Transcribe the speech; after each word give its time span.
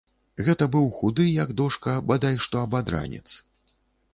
Гэта 0.45 0.65
быў 0.75 0.87
худы, 0.99 1.27
як 1.43 1.53
дошка, 1.59 1.93
бадай 2.13 2.41
што 2.47 2.65
абадранец. 2.69 3.25